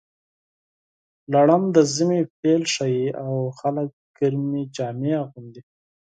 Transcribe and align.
لړم 1.33 1.63
د 1.75 1.77
ژمي 1.93 2.21
پیل 2.39 2.63
ښيي، 2.73 3.07
او 3.23 3.31
خلک 3.59 3.89
ګرمې 4.17 4.63
جامې 4.75 5.13
اغوندي. 5.23 5.61